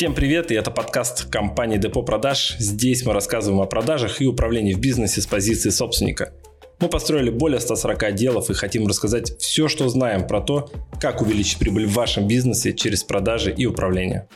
Всем 0.00 0.14
привет, 0.14 0.50
и 0.50 0.54
это 0.54 0.70
подкаст 0.70 1.28
компании 1.28 1.76
Депо 1.76 2.02
Продаж. 2.02 2.56
Здесь 2.58 3.04
мы 3.04 3.12
рассказываем 3.12 3.60
о 3.60 3.66
продажах 3.66 4.22
и 4.22 4.26
управлении 4.26 4.72
в 4.72 4.80
бизнесе 4.80 5.20
с 5.20 5.26
позиции 5.26 5.68
собственника. 5.68 6.32
Мы 6.80 6.88
построили 6.88 7.28
более 7.28 7.60
140 7.60 8.02
отделов 8.04 8.48
и 8.48 8.54
хотим 8.54 8.86
рассказать 8.86 9.36
все, 9.38 9.68
что 9.68 9.90
знаем 9.90 10.26
про 10.26 10.40
то, 10.40 10.70
как 10.98 11.20
увеличить 11.20 11.58
прибыль 11.58 11.86
в 11.86 11.92
вашем 11.92 12.26
бизнесе 12.26 12.72
через 12.72 13.04
продажи 13.04 13.52
и 13.52 13.66
управление. 13.66 14.26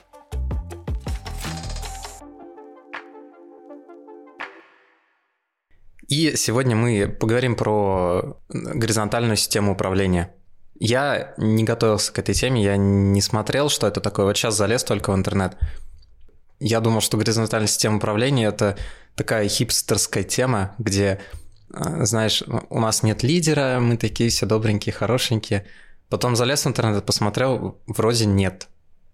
И 6.08 6.36
сегодня 6.36 6.76
мы 6.76 7.08
поговорим 7.08 7.56
про 7.56 8.36
горизонтальную 8.50 9.36
систему 9.36 9.72
управления. 9.72 10.30
Я 10.78 11.34
не 11.36 11.64
готовился 11.64 12.12
к 12.12 12.18
этой 12.18 12.34
теме, 12.34 12.62
я 12.62 12.76
не 12.76 13.20
смотрел, 13.20 13.68
что 13.68 13.86
это 13.86 14.00
такое. 14.00 14.26
Вот 14.26 14.36
сейчас 14.36 14.56
залез 14.56 14.84
только 14.84 15.12
в 15.12 15.16
интернет. 15.16 15.56
Я 16.58 16.80
думал, 16.80 17.00
что 17.00 17.16
горизонтальная 17.16 17.68
система 17.68 17.98
управления– 17.98 18.46
это 18.48 18.76
такая 19.14 19.48
хипстерская 19.48 20.24
тема, 20.24 20.74
где, 20.78 21.20
а, 21.72 22.04
знаешь, 22.04 22.42
у 22.70 22.80
нас 22.80 23.02
нет 23.02 23.22
лидера, 23.22 23.78
мы 23.80 23.96
такие 23.96 24.30
все 24.30 24.46
добренькие, 24.46 24.92
хорошенькие. 24.92 25.66
Потом 26.08 26.36
залез 26.36 26.64
в 26.64 26.68
интернет, 26.68 27.04
посмотрел, 27.04 27.78
вроде 27.86 28.26
нет. 28.26 28.68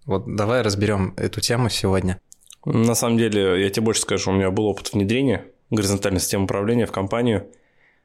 Вот 0.05 0.35
давай 0.35 0.61
разберем 0.61 1.13
эту 1.17 1.41
тему 1.41 1.69
сегодня. 1.69 2.19
На 2.65 2.95
самом 2.95 3.17
деле, 3.17 3.61
я 3.61 3.69
тебе 3.69 3.85
больше 3.85 4.01
скажу, 4.01 4.31
у 4.31 4.33
меня 4.33 4.51
был 4.51 4.65
опыт 4.65 4.93
внедрения 4.93 5.45
горизонтальной 5.71 6.19
системы 6.19 6.45
управления 6.45 6.85
в 6.85 6.91
компанию, 6.91 7.47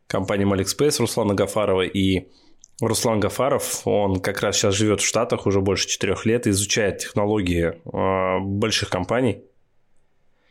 компанию 0.07 0.49
Malixpace 0.49 0.99
Руслана 1.01 1.35
Гафарова, 1.35 1.83
и 1.83 2.29
Руслан 2.81 3.21
Гафаров, 3.21 3.87
он 3.87 4.21
как 4.21 4.43
раз 4.43 4.57
сейчас 4.57 4.75
живет 4.75 5.01
в 5.01 5.07
Штатах 5.07 5.47
уже 5.47 5.61
больше 5.61 5.89
четырех 5.89 6.27
лет, 6.27 6.47
изучает 6.47 6.99
технологии 6.99 7.73
э, 7.85 8.39
больших 8.41 8.91
компаний 8.91 9.43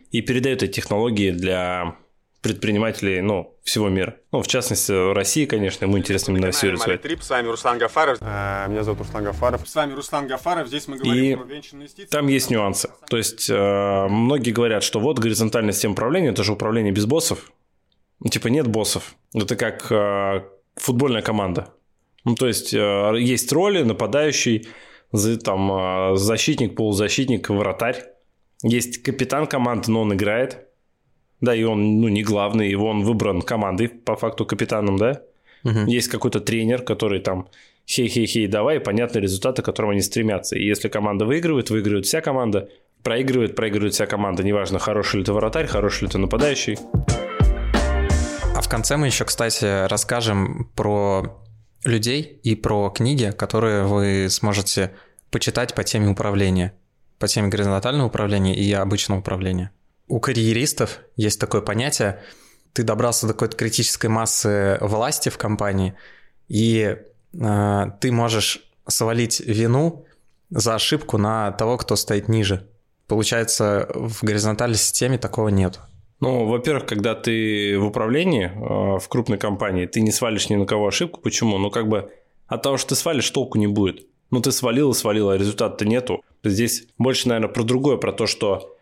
и 0.10 0.22
передает 0.22 0.64
эти 0.64 0.72
технологии 0.72 1.32
для 1.32 1.98
предпринимателей 2.46 3.22
ну, 3.22 3.58
всего 3.64 3.90
мира. 3.90 4.18
Ну, 4.32 4.44
в 4.44 4.48
частности, 4.48 4.92
в 4.92 5.14
России, 5.14 5.46
конечно, 5.46 5.86
ему 5.86 5.98
интересно 5.98 6.32
именно. 6.32 6.52
Трип, 6.52 7.24
с 7.24 7.30
вами 7.32 7.48
Руслан 7.48 7.80
Гафаров. 7.80 8.20
А, 8.22 8.68
меня 8.68 8.84
зовут 8.84 9.02
Руслан 9.02 9.24
Гафаров. 9.24 9.68
С 9.68 9.74
вами 9.74 9.94
Руслан 9.94 10.28
Гафаров. 10.28 10.68
Здесь 10.68 10.88
мы 10.88 10.98
говорим 10.98 11.24
и 11.24 11.36
про 11.36 11.44
венчурные 11.44 11.86
инвестиции. 11.86 12.10
Там 12.10 12.28
есть 12.28 12.52
нюансы. 12.52 12.92
То 13.10 13.18
есть, 13.18 13.50
э, 13.50 14.08
многие 14.08 14.52
говорят, 14.52 14.84
что 14.84 15.00
вот 15.00 15.18
горизонтальная 15.18 15.74
система 15.74 15.94
управления– 15.94 16.30
это 16.30 16.44
же 16.44 16.54
управление 16.54 16.92
без 16.92 17.08
боссов. 17.08 17.52
Ну, 18.20 18.30
типа 18.30 18.48
нет 18.50 18.68
боссов. 18.68 19.16
Это 19.34 19.56
как 19.56 19.92
э, 19.92 20.44
футбольная 20.76 21.24
команда. 21.24 21.74
Ну, 22.26 22.36
то 22.36 22.48
есть, 22.48 22.74
э, 22.74 23.14
есть 23.20 23.52
роли, 23.52 23.84
нападающий, 23.84 24.68
там, 25.44 25.72
э, 25.72 26.16
защитник, 26.16 26.76
полузащитник, 26.76 27.50
вратарь. 27.50 28.04
Есть 28.64 29.04
капитан 29.04 29.48
команды, 29.48 29.92
но 29.92 30.02
он 30.02 30.14
играет. 30.14 30.68
Да, 31.42 31.54
и 31.56 31.64
он, 31.64 32.02
ну, 32.02 32.08
не 32.08 32.24
главный, 32.24 32.70
его 32.70 32.88
он 32.88 33.04
выбран 33.04 33.42
командой, 33.42 33.88
по 33.90 34.16
факту 34.16 34.46
капитаном, 34.46 34.98
да. 34.98 35.22
Угу. 35.64 35.86
Есть 35.88 36.08
какой-то 36.08 36.40
тренер, 36.40 36.82
который 36.82 37.20
там 37.20 37.48
хей-хей-хей, 37.88 38.48
давай, 38.48 38.78
и 38.78 38.80
понятные 38.80 39.22
результаты, 39.22 39.62
к 39.62 39.66
которым 39.66 39.92
они 39.92 40.02
стремятся. 40.02 40.58
И 40.58 40.66
если 40.66 40.90
команда 40.90 41.26
выигрывает, 41.26 41.70
выигрывает 41.70 42.06
вся 42.06 42.22
команда, 42.22 42.70
проигрывает, 43.04 43.56
проигрывает 43.56 43.94
вся 43.94 44.08
команда. 44.08 44.44
Неважно, 44.44 44.80
хороший 44.80 45.18
ли 45.18 45.24
ты 45.24 45.34
вратарь, 45.34 45.68
хороший 45.68 46.06
ли 46.06 46.10
ты 46.10 46.18
нападающий. 46.18 46.78
А 48.56 48.62
в 48.62 48.70
конце 48.70 48.98
мы 48.98 49.08
еще, 49.08 49.26
кстати, 49.26 49.88
расскажем 49.88 50.72
про 50.76 51.45
людей 51.86 52.40
и 52.44 52.56
про 52.56 52.90
книги, 52.90 53.32
которые 53.32 53.86
вы 53.86 54.28
сможете 54.30 54.92
почитать 55.30 55.74
по 55.74 55.84
теме 55.84 56.10
управления, 56.10 56.74
по 57.20 57.28
теме 57.28 57.48
горизонтального 57.48 58.08
управления 58.08 58.56
и 58.56 58.72
обычного 58.74 59.20
управления. 59.20 59.72
У 60.08 60.20
карьеристов 60.20 61.00
есть 61.16 61.40
такое 61.40 61.62
понятие, 61.62 62.22
ты 62.74 62.84
добрался 62.84 63.28
до 63.28 63.34
какой-то 63.34 63.56
критической 63.56 64.10
массы 64.10 64.78
власти 64.82 65.30
в 65.30 65.38
компании, 65.38 65.96
и 66.48 66.98
э, 67.34 67.86
ты 68.02 68.12
можешь 68.12 68.70
свалить 68.88 69.40
вину 69.40 70.06
за 70.50 70.76
ошибку 70.76 71.18
на 71.18 71.52
того, 71.54 71.78
кто 71.78 71.96
стоит 71.96 72.28
ниже. 72.28 72.68
Получается, 73.08 73.90
в 73.94 74.24
горизонтальной 74.24 74.78
системе 74.78 75.18
такого 75.18 75.50
нет. 75.50 75.80
Ну, 76.20 76.46
во-первых, 76.46 76.86
когда 76.86 77.14
ты 77.14 77.78
в 77.78 77.86
управлении 77.86 78.46
э, 78.46 79.00
в 79.00 79.08
крупной 79.10 79.38
компании, 79.38 79.86
ты 79.86 80.02
не 80.02 80.12
свалишь 80.12 80.50
ни 80.50 80.56
на 80.56 80.66
кого 80.66 80.88
ошибку. 80.88 81.20
Почему? 81.22 81.58
Ну, 81.58 81.70
как 81.70 81.88
бы 81.88 82.12
от 82.48 82.62
того, 82.62 82.78
что 82.78 82.90
ты 82.90 82.96
свалишь, 82.96 83.30
толку 83.30 83.58
не 83.58 83.68
будет. 83.68 84.08
Ну, 84.32 84.42
ты 84.42 84.52
свалил 84.52 84.92
и 84.92 84.94
свалил, 84.94 85.30
а 85.30 85.38
результата-то 85.38 85.86
нету. 85.86 86.24
Здесь 86.44 86.88
больше, 86.98 87.28
наверное, 87.28 87.54
про 87.54 87.64
другое, 87.64 87.98
про 87.98 88.12
то, 88.12 88.28
что 88.28 88.76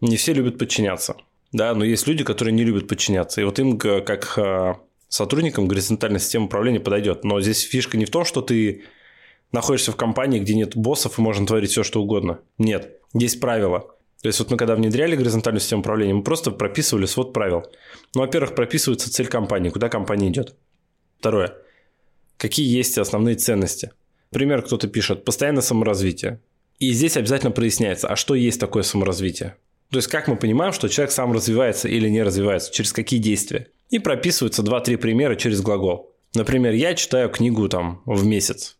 не 0.00 0.16
все 0.16 0.32
любят 0.32 0.58
подчиняться. 0.58 1.16
Да, 1.52 1.74
но 1.74 1.84
есть 1.84 2.06
люди, 2.06 2.24
которые 2.24 2.52
не 2.52 2.64
любят 2.64 2.88
подчиняться. 2.88 3.40
И 3.40 3.44
вот 3.44 3.58
им, 3.58 3.78
как 3.78 4.34
э, 4.36 4.74
сотрудникам, 5.08 5.68
горизонтальная 5.68 6.20
система 6.20 6.46
управления 6.46 6.80
подойдет. 6.80 7.24
Но 7.24 7.40
здесь 7.40 7.62
фишка 7.62 7.96
не 7.96 8.04
в 8.04 8.10
том, 8.10 8.24
что 8.24 8.42
ты 8.42 8.84
находишься 9.52 9.92
в 9.92 9.96
компании, 9.96 10.38
где 10.38 10.54
нет 10.54 10.76
боссов 10.76 11.18
и 11.18 11.22
можно 11.22 11.46
творить 11.46 11.70
все, 11.70 11.82
что 11.82 12.02
угодно. 12.02 12.40
Нет. 12.58 13.00
Есть 13.14 13.40
правила. 13.40 13.95
То 14.22 14.28
есть 14.28 14.38
вот 14.38 14.50
мы 14.50 14.56
когда 14.56 14.74
внедряли 14.74 15.16
горизонтальную 15.16 15.60
систему 15.60 15.80
управления, 15.80 16.14
мы 16.14 16.22
просто 16.22 16.50
прописывали 16.50 17.06
свод 17.06 17.32
правил. 17.32 17.64
Ну, 18.14 18.22
во-первых, 18.22 18.54
прописывается 18.54 19.12
цель 19.12 19.26
компании, 19.26 19.70
куда 19.70 19.88
компания 19.88 20.28
идет. 20.28 20.56
Второе. 21.18 21.54
Какие 22.36 22.66
есть 22.66 22.98
основные 22.98 23.36
ценности. 23.36 23.92
Например, 24.32 24.62
кто-то 24.62 24.88
пишет 24.88 25.24
«постоянное 25.24 25.62
саморазвитие». 25.62 26.40
И 26.78 26.92
здесь 26.92 27.16
обязательно 27.16 27.52
проясняется, 27.52 28.08
а 28.08 28.16
что 28.16 28.34
есть 28.34 28.60
такое 28.60 28.82
саморазвитие. 28.82 29.56
То 29.90 29.98
есть 29.98 30.08
как 30.08 30.28
мы 30.28 30.36
понимаем, 30.36 30.72
что 30.72 30.88
человек 30.88 31.12
сам 31.12 31.32
развивается 31.32 31.88
или 31.88 32.08
не 32.08 32.22
развивается, 32.22 32.72
через 32.72 32.92
какие 32.92 33.20
действия. 33.20 33.68
И 33.88 33.98
прописываются 33.98 34.62
2-3 34.62 34.96
примера 34.96 35.36
через 35.36 35.62
глагол. 35.62 36.12
Например, 36.34 36.72
я 36.72 36.94
читаю 36.94 37.30
книгу 37.30 37.68
там 37.68 38.02
в 38.04 38.26
месяц 38.26 38.76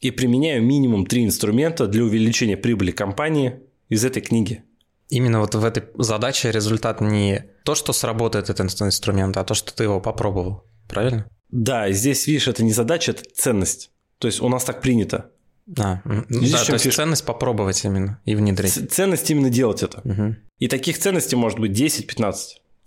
и 0.00 0.10
применяю 0.10 0.62
минимум 0.62 1.06
3 1.06 1.26
инструмента 1.26 1.86
для 1.86 2.02
увеличения 2.02 2.56
прибыли 2.56 2.90
компании 2.90 3.60
из 3.92 4.04
этой 4.06 4.22
книги. 4.22 4.64
Именно 5.10 5.40
вот 5.40 5.54
в 5.54 5.62
этой 5.62 5.84
задаче 5.98 6.50
результат 6.50 7.02
не 7.02 7.44
то, 7.64 7.74
что 7.74 7.92
сработает 7.92 8.48
этот 8.48 8.80
инструмент, 8.80 9.36
а 9.36 9.44
то, 9.44 9.52
что 9.52 9.74
ты 9.74 9.84
его 9.84 10.00
попробовал. 10.00 10.64
Правильно? 10.88 11.26
Да, 11.50 11.90
здесь, 11.92 12.26
видишь, 12.26 12.48
это 12.48 12.64
не 12.64 12.72
задача, 12.72 13.10
это 13.10 13.22
ценность. 13.34 13.90
То 14.18 14.28
есть 14.28 14.40
у 14.40 14.48
нас 14.48 14.64
так 14.64 14.80
принято. 14.80 15.30
А, 15.78 16.00
Видишь, 16.30 16.52
да, 16.52 16.64
то 16.64 16.72
есть 16.72 16.86
фиш... 16.86 16.96
ценность 16.96 17.26
попробовать 17.26 17.84
именно 17.84 18.18
и 18.24 18.34
внедрить. 18.34 18.72
Ц- 18.72 18.86
ценность 18.86 19.30
именно 19.30 19.50
делать 19.50 19.82
это. 19.82 20.00
Угу. 20.04 20.36
И 20.58 20.68
таких 20.68 20.98
ценностей 20.98 21.36
может 21.36 21.58
быть 21.58 21.72
10-15. 21.72 22.34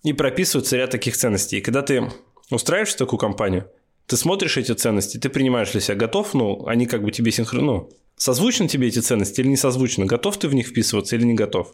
И 0.03 0.13
прописывается 0.13 0.75
ряд 0.75 0.89
таких 0.89 1.15
ценностей. 1.15 1.59
И 1.59 1.61
когда 1.61 1.83
ты 1.83 2.11
устраиваешься 2.49 2.95
в 2.95 2.99
такую 2.99 3.19
компанию, 3.19 3.69
ты 4.07 4.17
смотришь 4.17 4.57
эти 4.57 4.71
ценности, 4.71 5.19
ты 5.19 5.29
принимаешь 5.29 5.71
для 5.71 5.81
себя 5.81 5.95
готов, 5.95 6.33
ну, 6.33 6.65
они 6.65 6.87
как 6.87 7.03
бы 7.03 7.11
тебе 7.11 7.31
синхронно, 7.31 7.65
ну, 7.65 7.89
Созвучны 8.17 8.67
тебе 8.67 8.87
эти 8.87 8.99
ценности 8.99 9.41
или 9.41 9.47
не 9.49 9.57
созвучны? 9.57 10.05
Готов 10.05 10.37
ты 10.37 10.47
в 10.47 10.53
них 10.53 10.67
вписываться 10.67 11.15
или 11.15 11.23
не 11.23 11.33
готов? 11.33 11.73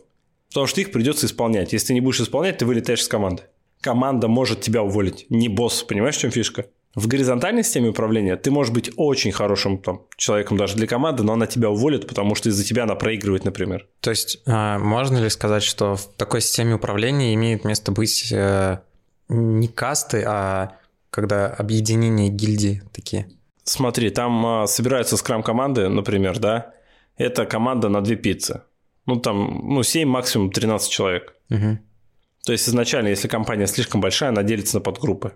Потому 0.50 0.68
что 0.68 0.82
их 0.82 0.92
придется 0.92 1.28
исполнять. 1.28 1.74
Если 1.74 1.88
ты 1.88 1.94
не 1.94 2.02
будешь 2.02 2.20
исполнять, 2.20 2.58
ты 2.58 2.66
вылетаешь 2.66 3.04
с 3.04 3.08
команды. 3.08 3.44
Команда 3.80 4.28
может 4.28 4.62
тебя 4.62 4.84
уволить, 4.84 5.26
не 5.30 5.48
босс. 5.48 5.84
Понимаешь, 5.84 6.18
в 6.18 6.20
чем 6.20 6.32
фишка? 6.32 6.66
В 6.94 7.08
горизонтальной 7.08 7.64
системе 7.64 7.90
управления 7.90 8.36
ты 8.36 8.52
можешь 8.52 8.74
быть 8.74 8.92
очень 8.98 9.32
хорошим 9.32 9.78
там, 9.78 10.02
человеком 10.18 10.58
даже 10.58 10.76
для 10.76 10.88
команды, 10.88 11.24
но 11.24 11.34
она 11.34 11.48
тебя 11.48 11.70
уволит, 11.70 12.06
потому 12.06 12.36
что 12.36 12.50
из-за 12.50 12.66
тебя 12.66 12.84
она 12.84 12.96
проигрывает, 12.96 13.46
например. 13.46 13.88
То 14.02 14.10
есть 14.10 14.42
а, 14.46 14.78
можно 14.78 15.18
ли 15.18 15.30
сказать, 15.30 15.64
что 15.64 15.96
в 15.96 16.06
такой 16.18 16.42
системе 16.42 16.76
управления 16.76 17.34
имеет 17.34 17.64
место 17.64 17.94
быть 17.94 18.30
э, 18.32 18.80
не 19.30 19.68
касты, 19.70 20.24
а 20.28 20.78
когда 21.10 21.48
объединение 21.48 22.30
гильдии 22.30 22.84
такие? 22.92 23.30
Смотри, 23.72 24.10
там 24.10 24.46
а, 24.46 24.68
собираются 24.68 25.16
скрам-команды, 25.16 25.88
например, 25.88 26.40
да, 26.40 26.74
это 27.16 27.46
команда 27.46 27.88
на 27.88 28.02
две 28.02 28.18
пиццы. 28.18 28.64
Ну, 29.06 29.16
там, 29.16 29.62
ну, 29.64 29.82
7, 29.82 30.10
максимум 30.10 30.52
13 30.52 30.92
человек. 30.92 31.38
Угу. 31.50 31.80
То 32.44 32.52
есть, 32.52 32.68
изначально, 32.68 33.08
если 33.08 33.30
компания 33.30 33.68
слишком 33.68 34.02
большая, 34.02 34.32
она 34.32 34.44
делится 34.44 34.76
на 34.76 34.82
подгруппы. 34.82 35.36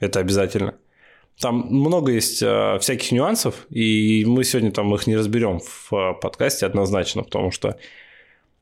Это 0.00 0.18
обязательно. 0.18 0.74
Там 1.40 1.68
много 1.70 2.10
есть 2.10 2.42
э, 2.42 2.78
всяких 2.80 3.12
нюансов, 3.12 3.64
и 3.70 4.24
мы 4.26 4.42
сегодня 4.42 4.72
там 4.72 4.92
их 4.92 5.06
не 5.06 5.16
разберем 5.16 5.60
в 5.60 5.92
э, 5.92 6.14
подкасте 6.20 6.66
однозначно, 6.66 7.22
потому 7.22 7.52
что 7.52 7.78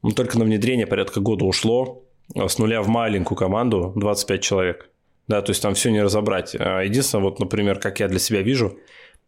ну, 0.03 0.11
только 0.11 0.39
на 0.39 0.45
внедрение 0.45 0.87
порядка 0.87 1.21
года 1.21 1.47
ушло 1.47 2.05
с 2.35 2.59
нуля 2.59 2.83
в 2.83 2.89
маленькую 2.89 3.39
команду 3.39 3.95
25 3.97 4.43
человек. 4.43 4.91
Да, 5.27 5.41
то 5.41 5.53
есть 5.53 5.63
там 5.63 5.73
все 5.73 5.91
не 5.91 6.03
разобрать. 6.03 6.53
Единственное, 6.53 7.25
вот, 7.25 7.41
например, 7.41 7.79
как 7.79 7.99
я 7.99 8.09
для 8.09 8.19
себя 8.19 8.43
вижу, 8.43 8.79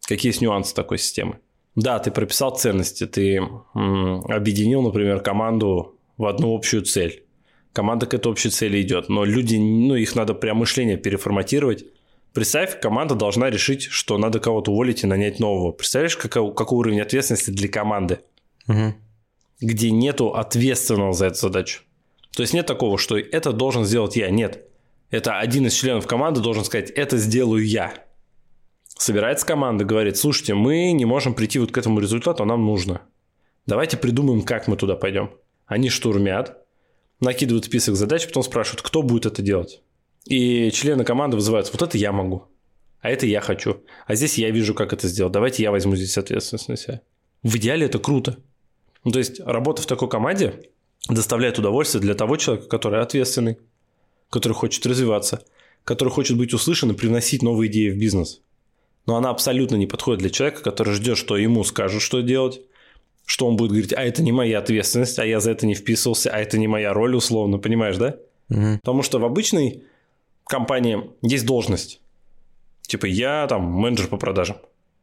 какие 0.07 0.31
есть 0.31 0.41
нюансы 0.41 0.75
такой 0.75 0.99
системы. 0.99 1.39
Да, 1.75 1.99
ты 1.99 2.11
прописал 2.11 2.57
ценности, 2.57 3.07
ты 3.07 3.41
объединил, 3.75 4.83
например, 4.83 5.21
команду 5.21 5.97
в 6.17 6.27
одну 6.27 6.55
общую 6.55 6.83
цель. 6.83 7.25
Команда 7.73 8.07
к 8.07 8.15
этой 8.15 8.33
общей 8.33 8.51
цели 8.51 8.83
идет, 8.83 9.09
но 9.09 9.25
люди, 9.25 9.57
ну, 9.57 9.95
их 9.95 10.17
надо 10.17 10.35
прям 10.35 10.59
мышление 10.59 10.97
переформатировать. 10.97 11.85
Представь, 12.33 12.81
команда 12.81 13.15
должна 13.15 13.51
решить, 13.51 13.85
что 13.85 14.19
надо 14.19 14.41
кого-то 14.41 14.73
уволить 14.73 15.05
и 15.05 15.07
нанять 15.07 15.39
нового. 15.39 15.73
Представляешь, 15.73 16.17
какой, 16.17 16.53
какой 16.55 16.79
уровень 16.79 17.01
ответственности 17.01 17.51
для 17.51 17.69
команды? 17.69 18.21
Угу. 18.69 18.95
где 19.61 19.91
нету 19.91 20.35
ответственного 20.35 21.13
за 21.15 21.27
эту 21.27 21.37
задачу. 21.37 21.83
То 22.37 22.43
есть 22.43 22.53
нет 22.55 22.67
такого, 22.67 22.99
что 22.99 23.19
это 23.19 23.53
должен 23.53 23.85
сделать 23.85 24.15
я. 24.15 24.31
Нет. 24.31 24.69
Это 25.11 25.39
один 25.39 25.67
из 25.67 25.75
членов 25.75 26.07
команды 26.07 26.41
должен 26.41 26.65
сказать, 26.65 26.91
это 26.91 27.17
сделаю 27.17 27.67
я. 27.67 27.95
Собирается 28.99 29.47
команда, 29.47 29.85
говорит, 29.85 30.17
слушайте, 30.17 30.55
мы 30.55 30.91
не 30.91 31.05
можем 31.05 31.33
прийти 31.33 31.61
вот 31.61 31.71
к 31.71 31.79
этому 31.79 32.01
результату, 32.01 32.43
а 32.43 32.47
нам 32.47 32.67
нужно. 32.67 33.01
Давайте 33.65 33.97
придумаем, 33.97 34.43
как 34.43 34.67
мы 34.67 34.77
туда 34.77 34.97
пойдем. 34.97 35.31
Они 35.67 35.89
штурмят, 35.89 36.67
накидывают 37.21 37.67
список 37.67 37.95
задач, 37.95 38.27
потом 38.27 38.43
спрашивают, 38.43 38.83
кто 38.83 39.03
будет 39.03 39.25
это 39.25 39.41
делать. 39.41 39.83
И 40.25 40.73
члены 40.73 41.05
команды 41.05 41.37
вызываются, 41.37 41.73
вот 41.73 41.83
это 41.83 41.97
я 41.97 42.11
могу, 42.11 42.47
а 43.01 43.09
это 43.09 43.25
я 43.25 43.41
хочу. 43.41 43.85
А 44.09 44.17
здесь 44.17 44.37
я 44.37 44.51
вижу, 44.51 44.75
как 44.75 44.93
это 44.93 45.07
сделать. 45.07 45.33
Давайте 45.33 45.63
я 45.63 45.71
возьму 45.71 45.95
здесь 45.95 46.19
ответственность 46.19 46.69
на 46.69 46.77
себя. 46.77 47.01
В 47.45 47.57
идеале 47.57 47.87
это 47.87 48.01
круто. 48.01 48.39
Ну, 49.05 49.13
то 49.13 49.21
есть, 49.21 49.39
работа 49.39 49.81
в 49.81 49.87
такой 49.87 50.09
команде 50.09 50.71
доставляет 51.09 51.57
удовольствие 51.61 52.03
для 52.03 52.15
того 52.15 52.37
человека, 52.37 52.67
который 52.69 53.01
ответственный, 53.01 53.59
который 54.29 54.55
хочет 54.55 54.85
развиваться, 54.87 55.45
который 55.85 56.09
хочет 56.09 56.37
быть 56.37 56.53
услышан 56.53 56.91
и 56.91 56.95
привносить 56.95 57.43
новые 57.45 57.71
идеи 57.71 57.91
в 57.91 57.97
бизнес. 57.97 58.43
Но 59.09 59.17
она 59.17 59.31
абсолютно 59.31 59.77
не 59.77 59.87
подходит 59.87 60.21
для 60.21 60.29
человека, 60.29 60.63
который 60.63 60.93
ждет, 60.93 61.17
что 61.17 61.39
ему 61.39 61.65
скажут, 61.65 62.03
что 62.03 62.21
делать, 62.21 62.61
что 63.25 63.47
он 63.47 63.57
будет 63.57 63.71
говорить, 63.71 63.95
а 63.95 64.03
это 64.03 64.23
не 64.23 64.33
моя 64.33 64.59
ответственность, 64.59 65.19
а 65.19 65.25
я 65.25 65.41
за 65.41 65.51
это 65.53 65.67
не 65.67 65.75
вписывался, 65.75 66.31
а 66.31 66.39
это 66.39 66.59
не 66.59 66.69
моя 66.69 66.93
роль, 66.93 67.17
условно, 67.17 67.57
понимаешь, 67.57 67.97
да? 67.97 68.17
Угу. 68.51 68.81
Потому 68.83 69.03
что 69.03 69.19
в 69.19 69.25
обычной 69.25 69.83
компании 70.45 71.11
есть 71.23 71.47
должность. 71.47 72.03
Типа 72.83 73.07
я 73.07 73.47
там 73.47 73.63
менеджер 73.63 74.09
по 74.09 74.19
продажам. 74.19 74.59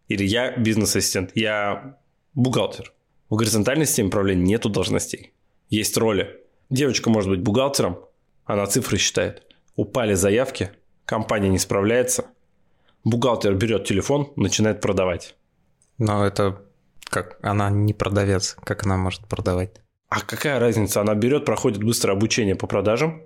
Или 0.08 0.24
я 0.24 0.56
бизнес-ассистент, 0.56 1.32
я 1.34 1.98
бухгалтер. 2.36 2.94
В 3.32 3.36
горизонтальной 3.38 3.88
системе 3.88 4.10
управления 4.10 4.44
нету 4.44 4.70
должностей. 4.70 5.34
Есть 5.70 5.98
роли. 5.98 6.42
Девочка 6.70 7.10
может 7.10 7.32
быть 7.32 7.42
бухгалтером, 7.42 7.98
она 8.46 8.68
цифры 8.68 9.00
считает. 9.00 9.42
Упали 9.76 10.14
заявки, 10.14 10.70
компания 11.06 11.50
не 11.50 11.58
справляется. 11.58 12.26
Бухгалтер 13.06 13.54
берет 13.54 13.86
телефон, 13.86 14.34
начинает 14.36 14.82
продавать. 14.82 15.36
Но 15.98 16.26
это 16.26 16.62
как 17.06 17.38
она 17.42 17.70
не 17.70 17.94
продавец, 17.94 18.58
как 18.64 18.86
она 18.86 18.98
может 18.98 19.22
продавать? 19.28 19.82
А 20.10 20.22
какая 20.22 20.60
разница? 20.60 21.02
Она 21.02 21.14
берет, 21.16 21.46
проходит 21.46 21.84
быстрое 21.84 22.18
обучение 22.18 22.56
по 22.56 22.68
продажам, 22.68 23.22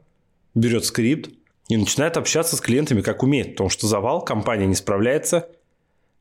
берет 0.53 0.85
скрипт 0.85 1.31
и 1.69 1.77
начинает 1.77 2.17
общаться 2.17 2.55
с 2.55 2.61
клиентами 2.61 3.01
как 3.01 3.23
умеет, 3.23 3.51
потому 3.51 3.69
что 3.69 3.87
завал, 3.87 4.23
компания 4.23 4.67
не 4.67 4.75
справляется, 4.75 5.49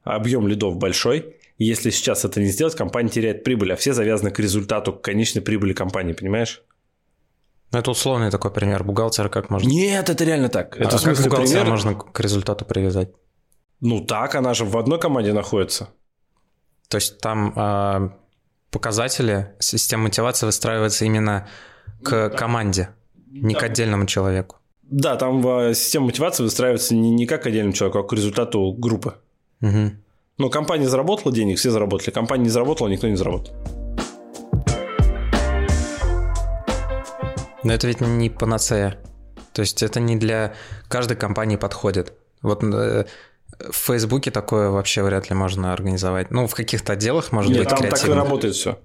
объем 0.05 0.47
лидов 0.47 0.77
большой. 0.77 1.37
И 1.59 1.65
если 1.65 1.91
сейчас 1.91 2.25
это 2.25 2.41
не 2.41 2.47
сделать, 2.47 2.77
компания 2.77 3.09
теряет 3.09 3.43
прибыль, 3.43 3.73
а 3.73 3.77
все 3.77 3.93
завязаны 3.93 4.31
к 4.31 4.39
результату, 4.39 4.93
к 4.93 5.03
конечной 5.03 5.43
прибыли 5.43 5.73
компании, 5.73 6.13
понимаешь? 6.13 6.63
Ну, 7.73 7.81
это 7.81 7.91
условный 7.91 8.31
такой 8.31 8.53
пример. 8.53 8.85
Бухгалтера 8.85 9.29
как 9.29 9.51
можно... 9.51 9.69
Нет, 9.69 10.09
это 10.09 10.25
реально 10.25 10.49
так. 10.49 10.77
Это 10.77 10.97
а 10.97 10.99
как 11.01 11.17
бухгалтера 11.17 11.63
пример... 11.63 11.67
можно 11.67 11.95
к 11.97 12.21
результату 12.21 12.65
привязать? 12.65 13.11
Ну 13.81 14.01
так, 14.01 14.35
она 14.35 14.55
же 14.55 14.65
в 14.65 14.77
одной 14.77 14.99
команде 14.99 15.33
находится. 15.33 15.89
То 16.89 16.97
есть 16.97 17.19
там 17.21 17.53
э, 17.55 18.11
показатели, 18.71 19.55
система 19.59 20.05
мотивации 20.05 20.47
выстраивается 20.47 21.05
именно 21.05 21.49
к 22.03 22.31
команде, 22.31 22.91
не 23.27 23.55
да. 23.55 23.61
к 23.61 23.63
отдельному 23.65 24.07
человеку. 24.07 24.57
Да, 24.83 25.17
там 25.17 25.47
э, 25.47 25.75
система 25.75 26.07
мотивации 26.07 26.43
выстраивается 26.43 26.95
не, 26.95 27.11
не 27.11 27.27
как 27.27 27.43
к 27.43 27.47
отдельному 27.47 27.75
человеку, 27.75 27.99
а 27.99 28.05
к 28.05 28.13
результату 28.13 28.75
группы. 28.77 29.15
Угу. 29.61 29.93
Но 30.39 30.51
компания 30.51 30.89
заработала 30.89 31.35
денег, 31.35 31.59
все 31.59 31.71
заработали. 31.71 32.11
Компания 32.11 32.45
не 32.45 32.51
заработала, 32.51 32.89
никто 32.89 33.07
не 33.09 33.17
заработал. 33.17 33.55
Но 37.65 37.73
это 37.73 37.87
ведь 37.87 38.01
не 38.01 38.31
панацея. 38.31 38.99
То 39.53 39.63
есть 39.63 39.83
это 39.83 40.01
не 40.01 40.17
для 40.17 40.55
каждой 40.89 41.17
компании 41.17 41.57
подходит. 41.57 42.13
Вот 42.41 42.63
э, 42.63 43.07
в 43.59 43.75
Фейсбуке 43.75 44.31
такое 44.31 44.71
вообще 44.71 45.03
вряд 45.03 45.31
ли 45.31 45.37
можно 45.37 45.73
организовать. 45.73 46.31
Ну, 46.31 46.47
в 46.47 46.55
каких-то 46.55 46.93
отделах 46.93 47.33
может 47.33 47.51
Нет, 47.51 47.61
быть 47.61 47.69
там 47.69 47.79
креативно. 47.79 48.15
так 48.15 48.17
и 48.17 48.19
работает 48.19 48.55
все. 48.55 48.79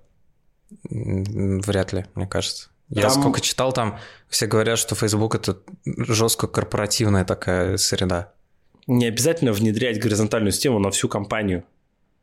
Вряд 0.90 1.94
ли, 1.94 2.06
мне 2.16 2.28
кажется. 2.28 2.70
Я 2.90 3.04
там... 3.04 3.12
сколько 3.12 3.42
читал, 3.42 3.72
там 3.72 4.00
все 4.30 4.48
говорят, 4.48 4.80
что 4.80 4.96
Facebook 4.96 5.36
это 5.36 5.58
жестко 5.86 6.48
корпоративная 6.48 7.26
такая 7.26 7.78
среда. 7.78 8.34
Не 8.88 9.06
обязательно 9.06 9.54
внедрять 9.54 10.00
горизонтальную 10.00 10.52
систему 10.52 10.80
на 10.80 10.92
всю 10.92 11.08
компанию. 11.08 11.64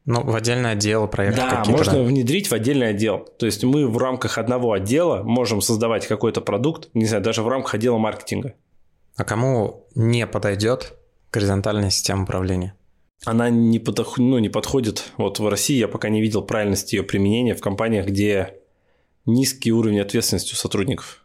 Ну, 0.06 0.22
в 0.22 0.34
отдельное 0.34 0.72
отдел 0.72 1.06
проекты 1.08 1.40
да, 1.40 1.50
какие-то. 1.50 1.70
Можно 1.70 1.92
да, 1.94 2.02
внедрить 2.02 2.50
в 2.50 2.52
отдельный 2.52 2.88
отдел. 2.88 3.28
То 3.38 3.46
есть 3.46 3.64
мы 3.64 3.86
в 3.86 3.96
рамках 3.98 4.38
одного 4.38 4.72
отдела 4.72 5.22
можем 5.22 5.60
создавать 5.60 6.06
какой-то 6.06 6.40
продукт, 6.40 6.88
не 6.94 7.04
знаю, 7.04 7.22
даже 7.22 7.42
в 7.42 7.48
рамках 7.48 7.74
отдела 7.74 7.98
маркетинга. 7.98 8.54
А 9.16 9.24
кому 9.24 9.86
не 9.94 10.26
подойдет 10.26 10.94
горизонтальная 11.32 11.90
система 11.90 12.24
управления? 12.24 12.74
Она 13.24 13.50
не, 13.50 13.78
подох... 13.78 14.18
ну, 14.18 14.38
не 14.38 14.48
подходит. 14.48 15.12
Вот 15.16 15.38
в 15.38 15.48
России 15.48 15.76
я 15.76 15.88
пока 15.88 16.08
не 16.08 16.20
видел 16.22 16.42
правильности 16.42 16.96
ее 16.96 17.02
применения 17.02 17.54
в 17.54 17.60
компаниях, 17.60 18.06
где 18.06 18.54
низкий 19.26 19.72
уровень 19.72 20.00
ответственности 20.00 20.54
у 20.54 20.56
сотрудников. 20.56 21.22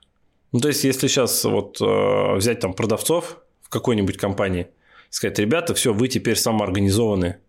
Ну, 0.51 0.59
то 0.59 0.67
есть, 0.67 0.83
если 0.83 1.07
сейчас 1.07 1.43
вот 1.45 1.79
э, 1.81 2.35
взять 2.35 2.59
там 2.59 2.73
продавцов 2.73 3.37
в 3.61 3.69
какой-нибудь 3.69 4.17
компании, 4.17 4.67
сказать, 5.09 5.39
ребята, 5.39 5.73
все, 5.73 5.93
вы 5.93 6.07
теперь 6.07 6.35
самоорганизованные. 6.35 7.39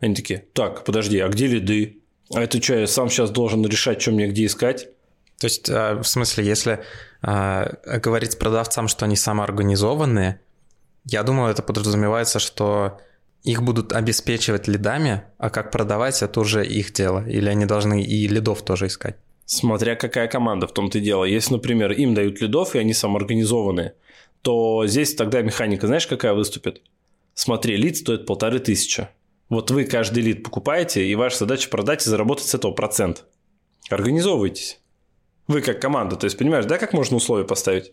Они 0.00 0.14
такие, 0.14 0.44
так, 0.52 0.84
подожди, 0.84 1.18
а 1.18 1.28
где 1.28 1.46
лиды? 1.46 2.02
А 2.34 2.42
это 2.42 2.62
что, 2.62 2.74
я 2.74 2.86
сам 2.86 3.08
сейчас 3.08 3.30
должен 3.30 3.64
решать, 3.66 4.00
что 4.02 4.12
мне 4.12 4.26
где 4.28 4.46
искать? 4.46 4.88
То 5.38 5.46
есть, 5.46 5.68
э, 5.68 5.94
в 5.94 6.04
смысле, 6.04 6.44
если 6.44 6.84
э, 7.22 7.98
говорить 7.98 8.38
продавцам, 8.38 8.88
что 8.88 9.04
они 9.04 9.16
самоорганизованные, 9.16 10.40
я 11.04 11.22
думаю, 11.22 11.50
это 11.50 11.62
подразумевается, 11.62 12.38
что 12.38 12.98
их 13.42 13.62
будут 13.62 13.92
обеспечивать 13.92 14.68
лидами, 14.68 15.22
а 15.38 15.50
как 15.50 15.70
продавать, 15.70 16.22
это 16.22 16.40
уже 16.40 16.66
их 16.66 16.92
дело. 16.92 17.26
Или 17.28 17.48
они 17.48 17.66
должны 17.66 18.02
и 18.02 18.28
лидов 18.28 18.62
тоже 18.62 18.86
искать. 18.86 19.16
Смотря 19.46 19.96
какая 19.96 20.28
команда, 20.28 20.66
в 20.66 20.72
том-то 20.72 21.00
дело. 21.00 21.24
Если, 21.24 21.54
например, 21.54 21.92
им 21.92 22.14
дают 22.14 22.40
лидов, 22.40 22.74
и 22.74 22.78
они 22.78 22.92
самоорганизованные, 22.92 23.94
то 24.42 24.86
здесь 24.86 25.14
тогда 25.14 25.40
механика, 25.40 25.86
знаешь, 25.86 26.06
какая 26.06 26.34
выступит? 26.34 26.82
Смотри, 27.34 27.76
лид 27.76 27.96
стоит 27.96 28.26
полторы 28.26 28.58
тысячи. 28.58 29.08
Вот 29.48 29.70
вы 29.70 29.84
каждый 29.84 30.22
лид 30.22 30.42
покупаете, 30.42 31.06
и 31.06 31.14
ваша 31.14 31.38
задача 31.38 31.70
продать 31.70 32.06
и 32.06 32.10
заработать 32.10 32.46
с 32.46 32.54
этого 32.54 32.72
процент. 32.72 33.24
Организовывайтесь. 33.88 34.80
Вы 35.46 35.62
как 35.62 35.80
команда, 35.80 36.16
то 36.16 36.26
есть 36.26 36.36
понимаешь, 36.36 36.66
да, 36.66 36.76
как 36.76 36.92
можно 36.92 37.16
условия 37.16 37.46
поставить? 37.46 37.92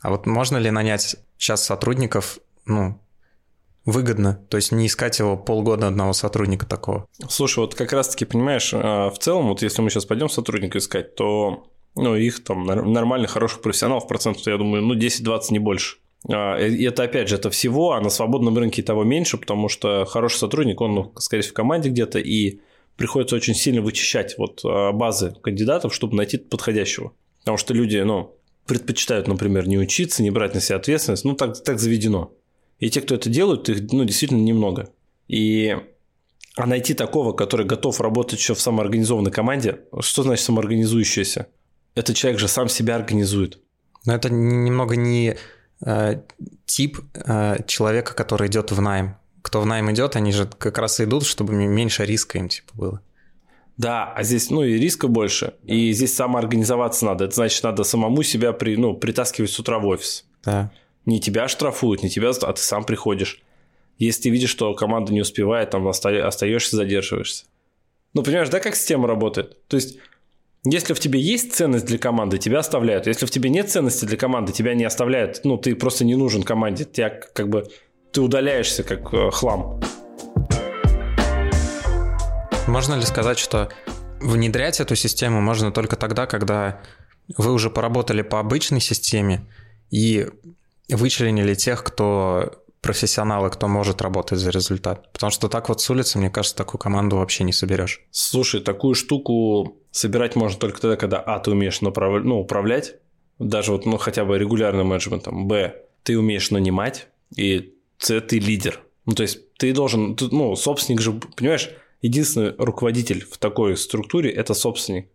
А 0.00 0.10
вот 0.10 0.26
можно 0.26 0.56
ли 0.56 0.70
нанять 0.70 1.16
сейчас 1.36 1.64
сотрудников 1.64 2.38
ну, 2.66 3.00
выгодно. 3.84 4.40
То 4.48 4.56
есть 4.56 4.72
не 4.72 4.86
искать 4.86 5.18
его 5.18 5.36
полгода 5.36 5.88
одного 5.88 6.12
сотрудника 6.12 6.66
такого. 6.66 7.06
Слушай, 7.28 7.60
вот 7.60 7.74
как 7.74 7.92
раз-таки, 7.92 8.24
понимаешь, 8.24 8.72
а, 8.74 9.10
в 9.10 9.18
целом, 9.18 9.48
вот 9.48 9.62
если 9.62 9.82
мы 9.82 9.90
сейчас 9.90 10.04
пойдем 10.04 10.28
сотрудника 10.28 10.78
искать, 10.78 11.14
то 11.14 11.66
ну, 11.96 12.14
их 12.14 12.44
там 12.44 12.64
нормальных, 12.64 13.30
хороших 13.30 13.62
профессионалов 13.62 14.06
процентов, 14.06 14.46
я 14.46 14.56
думаю, 14.56 14.82
ну, 14.82 14.94
10-20, 14.94 15.40
не 15.50 15.58
больше. 15.58 15.96
А, 16.28 16.56
и 16.56 16.84
это, 16.84 17.02
опять 17.02 17.28
же, 17.28 17.36
это 17.36 17.50
всего, 17.50 17.92
а 17.92 18.00
на 18.00 18.10
свободном 18.10 18.56
рынке 18.56 18.82
того 18.82 19.04
меньше, 19.04 19.38
потому 19.38 19.68
что 19.68 20.04
хороший 20.04 20.36
сотрудник, 20.36 20.80
он, 20.80 20.94
ну, 20.94 21.12
скорее 21.18 21.42
всего, 21.42 21.52
в 21.52 21.56
команде 21.56 21.88
где-то, 21.88 22.18
и 22.18 22.60
приходится 22.96 23.34
очень 23.36 23.54
сильно 23.54 23.80
вычищать 23.80 24.36
вот 24.38 24.60
а, 24.64 24.92
базы 24.92 25.34
кандидатов, 25.42 25.94
чтобы 25.94 26.16
найти 26.16 26.38
подходящего. 26.38 27.12
Потому 27.40 27.56
что 27.56 27.72
люди, 27.72 27.96
ну, 27.98 28.36
предпочитают, 28.70 29.26
например, 29.26 29.66
не 29.66 29.78
учиться, 29.78 30.22
не 30.22 30.30
брать 30.30 30.54
на 30.54 30.60
себя 30.60 30.76
ответственность, 30.76 31.24
ну, 31.24 31.34
так, 31.34 31.60
так 31.60 31.80
заведено. 31.80 32.32
И 32.78 32.88
те, 32.88 33.00
кто 33.00 33.16
это 33.16 33.28
делают, 33.28 33.68
их 33.68 33.90
ну, 33.90 34.04
действительно 34.04 34.40
немного. 34.40 34.90
И 35.26 35.76
а 36.56 36.66
найти 36.66 36.94
такого, 36.94 37.32
который 37.32 37.66
готов 37.66 38.00
работать 38.00 38.38
еще 38.38 38.54
в 38.54 38.60
самоорганизованной 38.60 39.32
команде, 39.32 39.80
что 39.98 40.22
значит 40.22 40.44
самоорганизующийся? 40.44 41.48
Этот 41.96 42.14
человек 42.14 42.38
же 42.38 42.46
сам 42.46 42.68
себя 42.68 42.94
организует. 42.94 43.58
Но 44.04 44.14
это 44.14 44.30
немного 44.30 44.94
не 44.94 45.36
э, 45.84 46.22
тип 46.66 47.00
э, 47.14 47.64
человека, 47.66 48.14
который 48.14 48.46
идет 48.46 48.70
в 48.70 48.80
найм. 48.80 49.16
Кто 49.42 49.60
в 49.60 49.66
найм 49.66 49.90
идет, 49.90 50.14
они 50.14 50.30
же 50.30 50.46
как 50.46 50.78
раз 50.78 51.00
идут, 51.00 51.26
чтобы 51.26 51.54
меньше 51.54 52.04
риска 52.04 52.38
им 52.38 52.48
типа 52.48 52.70
было. 52.74 53.00
Да, 53.80 54.12
а 54.14 54.22
здесь, 54.24 54.50
ну, 54.50 54.62
и 54.62 54.74
риска 54.74 55.08
больше, 55.08 55.54
и 55.64 55.90
здесь 55.92 56.14
самоорганизоваться 56.14 57.06
надо. 57.06 57.24
Это 57.24 57.34
значит, 57.34 57.64
надо 57.64 57.82
самому 57.82 58.22
себя 58.22 58.52
при, 58.52 58.76
ну, 58.76 58.92
притаскивать 58.92 59.50
с 59.50 59.58
утра 59.58 59.78
в 59.78 59.86
офис. 59.86 60.26
Да. 60.44 60.70
Не 61.06 61.18
тебя 61.18 61.48
штрафуют, 61.48 62.02
не 62.02 62.10
тебя, 62.10 62.28
а 62.28 62.52
ты 62.52 62.60
сам 62.60 62.84
приходишь. 62.84 63.40
Если 63.96 64.24
ты 64.24 64.28
видишь, 64.28 64.50
что 64.50 64.74
команда 64.74 65.14
не 65.14 65.22
успевает, 65.22 65.70
там 65.70 65.88
остаешься, 65.88 66.76
задерживаешься. 66.76 67.46
Ну, 68.12 68.22
понимаешь, 68.22 68.50
да, 68.50 68.60
как 68.60 68.76
система 68.76 69.08
работает? 69.08 69.66
То 69.66 69.76
есть, 69.76 69.96
если 70.62 70.92
в 70.92 71.00
тебе 71.00 71.18
есть 71.18 71.54
ценность 71.54 71.86
для 71.86 71.96
команды, 71.96 72.36
тебя 72.36 72.58
оставляют. 72.58 73.06
Если 73.06 73.24
в 73.24 73.30
тебе 73.30 73.48
нет 73.48 73.70
ценности 73.70 74.04
для 74.04 74.18
команды, 74.18 74.52
тебя 74.52 74.74
не 74.74 74.84
оставляют. 74.84 75.40
Ну, 75.44 75.56
ты 75.56 75.74
просто 75.74 76.04
не 76.04 76.16
нужен 76.16 76.42
команде. 76.42 76.84
Тебя 76.84 77.08
как 77.08 77.48
бы 77.48 77.66
ты 78.12 78.20
удаляешься 78.20 78.82
как 78.82 79.14
э, 79.14 79.30
хлам. 79.30 79.80
Можно 82.70 82.94
ли 82.94 83.02
сказать, 83.02 83.40
что 83.40 83.68
внедрять 84.20 84.78
эту 84.78 84.94
систему 84.94 85.40
можно 85.40 85.72
только 85.72 85.96
тогда, 85.96 86.26
когда 86.26 86.80
вы 87.36 87.52
уже 87.52 87.68
поработали 87.68 88.22
по 88.22 88.38
обычной 88.38 88.80
системе 88.80 89.44
и 89.90 90.28
вычленили 90.88 91.54
тех, 91.54 91.82
кто 91.82 92.62
профессионалы, 92.80 93.50
кто 93.50 93.66
может 93.66 94.00
работать 94.00 94.38
за 94.38 94.50
результат. 94.50 95.12
Потому 95.12 95.32
что 95.32 95.48
так 95.48 95.68
вот 95.68 95.80
с 95.80 95.90
улицы, 95.90 96.18
мне 96.18 96.30
кажется, 96.30 96.56
такую 96.56 96.78
команду 96.78 97.16
вообще 97.16 97.42
не 97.42 97.52
соберешь. 97.52 98.02
Слушай, 98.12 98.60
такую 98.60 98.94
штуку 98.94 99.76
собирать 99.90 100.36
можно 100.36 100.56
только 100.60 100.80
тогда, 100.80 100.96
когда 100.96 101.18
А, 101.18 101.40
ты 101.40 101.50
умеешь 101.50 101.80
направ... 101.80 102.22
ну, 102.22 102.38
управлять, 102.38 102.94
даже 103.40 103.72
вот, 103.72 103.84
ну, 103.84 103.96
хотя 103.96 104.24
бы 104.24 104.38
регулярным 104.38 104.86
менеджментом, 104.86 105.48
Б, 105.48 105.74
ты 106.04 106.16
умеешь 106.16 106.52
нанимать, 106.52 107.08
и 107.34 107.74
С, 107.98 108.20
ты 108.20 108.38
лидер. 108.38 108.80
Ну, 109.06 109.14
то 109.14 109.24
есть 109.24 109.54
ты 109.54 109.72
должен, 109.72 110.16
ну, 110.30 110.54
собственник 110.54 111.00
же, 111.00 111.12
понимаешь, 111.36 111.70
единственный 112.00 112.54
руководитель 112.58 113.24
в 113.24 113.38
такой 113.38 113.76
структуре– 113.76 114.30
это 114.32 114.54
собственник 114.54 115.08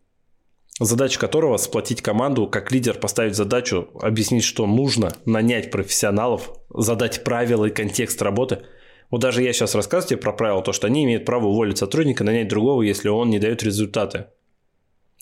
задача 0.80 1.20
которого 1.20 1.58
сплотить 1.58 2.02
команду, 2.02 2.48
как 2.48 2.72
лидер 2.72 2.96
поставить 2.96 3.36
задачу, 3.36 3.90
объяснить, 4.02 4.44
что 4.44 4.66
нужно, 4.68 5.14
нанять 5.26 5.72
профессионалов, 5.72 6.52
задать 6.70 7.24
правила 7.24 7.66
и 7.66 7.72
контекст 7.72 8.22
работы. 8.22 8.64
Вот 9.10 9.22
даже 9.22 9.44
я 9.44 9.54
сейчас 9.54 9.76
рассказываю 9.76 10.10
тебе 10.10 10.20
про 10.20 10.34
правила, 10.34 10.62
то, 10.62 10.74
что 10.74 10.88
они 10.88 11.06
имеют 11.06 11.26
право 11.26 11.48
уволить 11.48 11.78
сотрудника, 11.78 12.24
нанять 12.24 12.48
другого, 12.48 12.82
если 12.82 13.08
он 13.08 13.30
не 13.30 13.40
дает 13.40 13.64
результаты. 13.64 14.26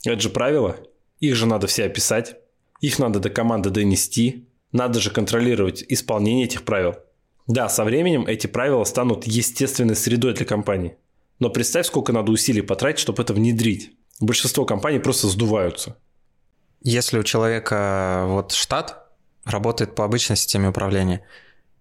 Это 0.06 0.20
же 0.20 0.30
правила. 0.30 0.78
Их 1.20 1.36
же 1.36 1.46
надо 1.46 1.68
все 1.68 1.86
описать. 1.86 2.38
Их 2.82 2.98
надо 2.98 3.20
до 3.20 3.30
команды 3.30 3.70
донести. 3.70 4.48
Надо 4.72 5.00
же 5.00 5.12
контролировать 5.12 5.84
исполнение 5.88 6.46
этих 6.46 6.64
правил. 6.64 6.96
Да, 7.46 7.70
со 7.70 7.84
временем 7.84 8.26
эти 8.26 8.48
правила 8.48 8.84
станут 8.86 9.26
естественной 9.26 9.96
средой 9.96 10.34
для 10.34 10.46
компании. 10.46 10.98
Но 11.44 11.50
представь, 11.50 11.88
сколько 11.88 12.14
надо 12.14 12.32
усилий 12.32 12.62
потратить, 12.62 13.02
чтобы 13.02 13.22
это 13.22 13.34
внедрить 13.34 13.92
большинство 14.22 14.64
компаний 14.64 15.00
просто 15.00 15.28
сдуваются. 15.28 15.98
Если 16.80 17.20
у 17.20 17.24
человека 17.24 18.24
вот 18.28 18.54
штат 18.54 19.10
работает 19.44 19.94
по 19.94 20.06
обычной 20.06 20.38
системе 20.38 20.70
управления, 20.70 21.26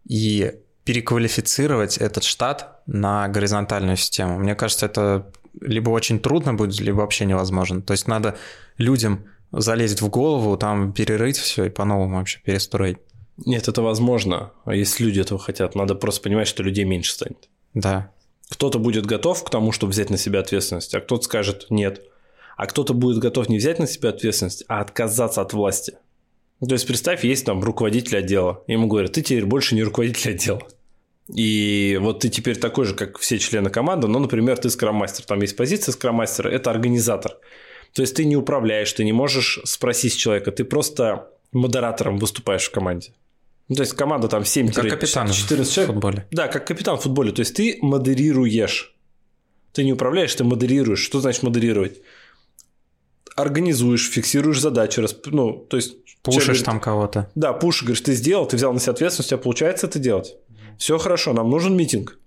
и 0.08 0.52
переквалифицировать 0.82 1.96
этот 1.98 2.24
штат 2.24 2.82
на 2.86 3.28
горизонтальную 3.28 3.96
систему, 3.96 4.36
мне 4.40 4.56
кажется, 4.56 4.86
это 4.86 5.30
либо 5.60 5.90
очень 5.90 6.18
трудно 6.18 6.54
будет, 6.54 6.80
либо 6.80 6.96
вообще 6.96 7.24
невозможно. 7.24 7.82
То 7.82 7.92
есть 7.92 8.08
надо 8.08 8.36
людям 8.78 9.26
залезть 9.52 10.02
в 10.02 10.08
голову, 10.08 10.56
там 10.56 10.92
перерыть 10.92 11.36
все 11.36 11.66
и 11.66 11.70
по-новому 11.70 12.16
вообще 12.16 12.40
перестроить. 12.40 12.98
Нет, 13.36 13.68
это 13.68 13.80
возможно. 13.80 14.50
А 14.64 14.74
если 14.74 15.04
люди 15.04 15.20
этого 15.20 15.38
хотят, 15.38 15.76
надо 15.76 15.94
просто 15.94 16.20
понимать, 16.22 16.48
что 16.48 16.64
людей 16.64 16.84
меньше 16.84 17.12
станет. 17.12 17.48
Да. 17.74 18.10
Кто-то 18.52 18.78
будет 18.78 19.06
готов 19.06 19.42
к 19.42 19.50
тому, 19.50 19.72
чтобы 19.72 19.92
взять 19.92 20.10
на 20.10 20.18
себя 20.18 20.40
ответственность, 20.40 20.94
а 20.94 21.00
кто-то 21.00 21.24
скажет 21.24 21.66
нет 21.70 22.02
а 22.56 22.66
кто-то 22.66 22.94
будет 22.94 23.18
готов 23.18 23.48
не 23.48 23.58
взять 23.58 23.78
на 23.78 23.86
себя 23.86 24.10
ответственность, 24.10 24.64
а 24.68 24.80
отказаться 24.80 25.40
от 25.40 25.52
власти. 25.52 25.94
То 26.60 26.72
есть 26.72 26.86
представь, 26.86 27.24
есть 27.24 27.44
там 27.44 27.62
руководитель 27.62 28.18
отдела, 28.18 28.62
ему 28.68 28.86
говорят, 28.86 29.12
ты 29.12 29.22
теперь 29.22 29.46
больше 29.46 29.74
не 29.74 29.82
руководитель 29.82 30.30
отдела. 30.30 30.62
И 31.34 31.98
вот 32.00 32.20
ты 32.20 32.28
теперь 32.28 32.56
такой 32.56 32.84
же, 32.84 32.94
как 32.94 33.18
все 33.18 33.38
члены 33.38 33.70
команды, 33.70 34.06
но, 34.06 34.18
например, 34.18 34.58
ты 34.58 34.70
скрам-мастер, 34.70 35.24
там 35.24 35.40
есть 35.40 35.56
позиция 35.56 35.92
скрам-мастера, 35.92 36.48
это 36.50 36.70
организатор. 36.70 37.36
То 37.94 38.02
есть 38.02 38.14
ты 38.14 38.24
не 38.24 38.36
управляешь, 38.36 38.92
ты 38.92 39.04
не 39.04 39.12
можешь 39.12 39.60
спросить 39.64 40.16
человека, 40.16 40.52
ты 40.52 40.64
просто 40.64 41.30
модератором 41.52 42.18
выступаешь 42.18 42.64
в 42.64 42.70
команде. 42.70 43.12
Ну, 43.68 43.76
то 43.76 43.82
есть 43.82 43.94
команда 43.94 44.28
там 44.28 44.44
7 44.44 44.72
Как 44.72 44.88
капитан 44.88 45.30
14 45.30 45.72
человек. 45.72 45.90
в 45.90 45.94
футболе. 45.94 46.26
Да, 46.30 46.48
как 46.48 46.66
капитан 46.66 46.96
в 46.98 47.02
футболе. 47.02 47.32
То 47.32 47.40
есть 47.40 47.54
ты 47.54 47.78
модерируешь. 47.80 48.94
Ты 49.72 49.84
не 49.84 49.92
управляешь, 49.92 50.34
ты 50.34 50.44
модерируешь. 50.44 51.00
Что 51.00 51.20
значит 51.20 51.42
модерировать? 51.42 52.00
организуешь, 53.36 54.10
фиксируешь 54.10 54.60
задачи, 54.60 55.00
расп... 55.00 55.26
ну, 55.26 55.52
то 55.52 55.76
есть... 55.76 55.96
Пушишь 56.22 56.44
говорит, 56.44 56.64
там 56.64 56.80
кого-то. 56.80 57.30
Да, 57.34 57.52
пушишь, 57.52 57.82
говоришь, 57.82 58.02
ты 58.02 58.14
сделал, 58.14 58.46
ты 58.46 58.56
взял 58.56 58.72
на 58.72 58.78
себя 58.78 58.92
ответственность, 58.92 59.32
у 59.32 59.36
тебя 59.36 59.42
получается 59.42 59.86
это 59.88 59.98
делать. 59.98 60.36
Все 60.78 60.96
хорошо, 60.98 61.32
нам 61.32 61.50
нужен 61.50 61.76
митинг. 61.76 62.18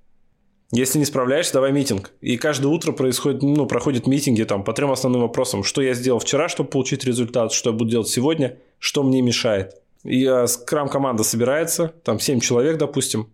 Если 0.72 1.00
не 1.00 1.06
справляешься, 1.06 1.54
давай 1.54 1.72
митинг. 1.72 2.12
И 2.20 2.36
каждое 2.36 2.68
утро 2.68 2.92
происходит, 2.92 3.42
ну, 3.42 3.66
проходят 3.66 4.08
митинги 4.08 4.44
там, 4.44 4.64
по 4.66 4.74
трем 4.74 4.92
основным 4.92 5.22
вопросам. 5.22 5.64
Что 5.64 5.82
я 5.82 5.94
сделал 5.94 6.20
вчера, 6.20 6.50
чтобы 6.50 6.70
получить 6.70 7.06
результат, 7.06 7.54
что 7.54 7.70
я 7.70 7.76
буду 7.76 7.92
делать 7.92 8.10
сегодня, 8.10 8.58
что 8.80 9.04
мне 9.04 9.22
мешает. 9.22 9.76
И 10.06 10.26
а, 10.26 10.48
скрам-команда 10.48 11.24
собирается, 11.24 11.94
там 12.04 12.20
7 12.20 12.40
человек, 12.40 12.78
допустим. 12.78 13.34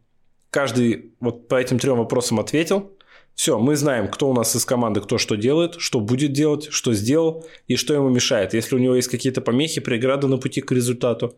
Каждый 0.50 1.14
вот 1.20 1.48
по 1.48 1.56
этим 1.56 1.80
трем 1.80 1.98
вопросам 1.98 2.40
ответил, 2.40 2.92
все, 3.36 3.58
мы 3.58 3.76
знаем, 3.76 4.10
кто 4.10 4.30
у 4.30 4.34
нас 4.34 4.56
из 4.56 4.66
команды, 4.66 5.02
кто 5.02 5.18
что 5.18 5.36
делает, 5.36 5.76
что 5.78 6.00
будет 6.00 6.34
делать, 6.34 6.68
что 6.70 6.94
сделал 6.94 7.46
и 7.68 7.76
что 7.76 7.94
ему 7.94 8.10
мешает. 8.10 8.54
Если 8.54 8.76
у 8.76 8.80
него 8.80 8.96
есть 8.96 9.08
какие-то 9.08 9.42
помехи, 9.42 9.82
преграды 9.82 10.28
на 10.28 10.38
пути 10.38 10.62
к 10.62 10.72
результату, 10.72 11.36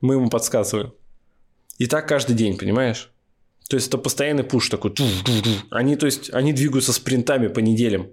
мы 0.00 0.14
ему 0.14 0.28
подсказываем. 0.28 0.92
И 1.78 1.86
так 1.86 2.06
каждый 2.06 2.36
день, 2.36 2.56
понимаешь? 2.56 3.10
То 3.68 3.76
есть 3.76 3.88
это 3.88 3.98
постоянный 3.98 4.44
пуш 4.44 4.68
такой. 4.68 4.94
Они, 5.70 5.96
то 5.96 6.06
есть, 6.06 6.32
они 6.32 6.52
двигаются 6.52 6.92
спринтами 6.92 7.48
по 7.48 7.60
неделям. 7.60 8.08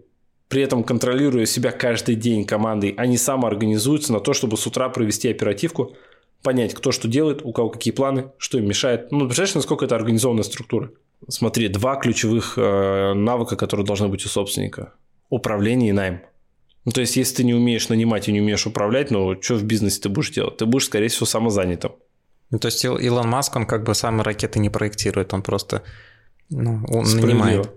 При 0.48 0.62
этом 0.62 0.84
контролируя 0.84 1.46
себя 1.46 1.72
каждый 1.72 2.16
день 2.16 2.46
командой, 2.46 2.94
они 2.98 3.18
самоорганизуются 3.18 4.14
на 4.14 4.20
то, 4.20 4.34
чтобы 4.34 4.56
с 4.58 4.66
утра 4.66 4.88
провести 4.88 5.30
оперативку, 5.30 5.96
понять, 6.44 6.74
кто 6.74 6.92
что 6.92 7.08
делает, 7.08 7.42
у 7.44 7.52
кого 7.52 7.70
какие 7.70 7.94
планы, 7.94 8.32
что 8.38 8.58
им 8.58 8.68
мешает. 8.68 9.12
Ну, 9.12 9.26
представляешь, 9.26 9.56
насколько 9.56 9.86
это 9.86 9.96
организованная 9.96 10.44
структура? 10.44 10.92
Смотри, 11.28 11.68
два 11.68 11.96
ключевых 11.96 12.58
э, 12.58 13.14
навыка, 13.14 13.56
которые 13.56 13.86
должны 13.86 14.08
быть 14.08 14.26
у 14.26 14.30
собственника. 14.30 14.94
Управление 15.30 15.90
и 15.90 15.94
найм. 15.94 16.22
Ну, 16.86 16.92
то 16.92 17.02
есть, 17.02 17.18
если 17.18 17.38
ты 17.38 17.44
не 17.44 17.54
умеешь 17.54 17.90
нанимать 17.90 18.30
и 18.30 18.32
не 18.32 18.40
умеешь 18.40 18.66
управлять, 18.66 19.12
ну, 19.12 19.42
что 19.42 19.56
в 19.56 19.64
бизнесе 19.64 20.02
ты 20.02 20.10
будешь 20.10 20.30
делать? 20.30 20.58
Ты 20.58 20.66
будешь, 20.66 20.86
скорее 20.86 21.10
всего, 21.10 21.26
самозанятым. 21.26 21.94
Ну, 22.50 22.60
то 22.60 22.68
есть, 22.68 22.86
Илон 22.86 23.28
Маск, 23.28 23.56
он 23.56 23.66
как 23.66 23.84
бы 23.84 23.94
сам 23.94 24.22
ракеты 24.22 24.60
не 24.60 24.70
проектирует, 24.70 25.34
он 25.34 25.42
просто 25.42 25.84
ну, 26.50 26.86
он 26.88 27.04
нанимает. 27.04 27.70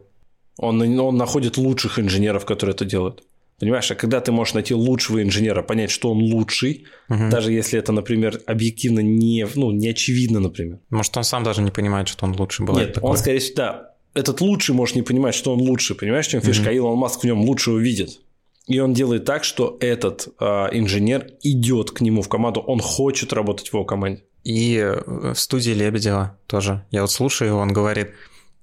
Он, 0.57 0.81
он 1.01 1.17
находит 1.17 1.57
лучших 1.57 1.99
инженеров, 1.99 2.45
которые 2.45 2.75
это 2.75 2.85
делают. 2.85 3.25
Понимаешь, 3.61 3.91
а 3.91 3.95
когда 3.95 4.21
ты 4.23 4.33
можешь 4.33 4.55
найти 4.55 4.73
лучшего 4.73 5.23
инженера, 5.23 5.63
понять, 5.63 5.91
что 5.91 6.11
он 6.11 6.19
лучший, 6.23 6.87
угу. 7.11 7.29
даже 7.31 7.53
если 7.53 7.79
это, 7.79 7.93
например, 7.93 8.41
объективно 8.47 9.01
не, 9.01 9.47
ну, 9.55 9.71
не 9.71 9.89
очевидно, 9.89 10.41
например. 10.41 10.79
Может, 10.89 11.15
он 11.19 11.25
сам 11.25 11.45
даже 11.45 11.61
не 11.61 11.71
понимает, 11.71 12.09
что 12.09 12.25
он 12.25 12.35
лучший 12.35 12.65
бывает 12.65 12.89
Нет, 12.89 12.95
такое. 12.95 13.11
он, 13.11 13.19
скорее 13.19 13.39
всего, 13.39 13.57
да, 13.57 13.91
этот 14.15 14.41
лучший 14.41 14.75
может 14.75 14.97
не 14.97 15.03
понимать, 15.03 15.35
что 15.35 15.53
он 15.53 15.61
лучший, 15.61 15.95
понимаешь, 15.95 16.27
чем 16.27 16.41
фишка, 16.41 16.69
угу. 16.69 16.77
Илон 16.77 16.99
Маск 16.99 17.21
в 17.21 17.25
нем 17.25 17.43
лучшего 17.43 17.79
видит. 17.79 18.21
И 18.67 18.79
он 18.79 18.95
делает 18.95 19.27
так, 19.27 19.45
что 19.45 19.77
этот 19.81 20.29
э, 20.41 20.45
инженер 20.73 21.33
идет 21.43 21.91
к 21.91 22.01
нему 22.01 22.23
в 22.23 22.31
команду, 22.31 22.61
он 22.61 22.81
хочет 22.81 23.35
работать 23.35 23.69
в 23.69 23.75
его 23.75 23.85
команде. 23.85 24.25
И 24.43 24.83
в 25.07 25.35
студии 25.35 25.73
Лебедева 25.73 26.39
тоже. 26.47 26.87
Я 26.91 27.03
вот 27.03 27.11
слушаю 27.11 27.49
его, 27.49 27.59
он 27.59 27.75
говорит, 27.75 28.13